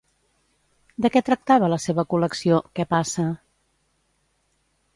De 1.05 1.11
què 1.15 1.21
tractava 1.27 1.69
la 1.75 1.79
seva 1.85 2.07
col·lecció 2.13 2.59
"Què 2.79 2.87
passa?"? 2.97 3.29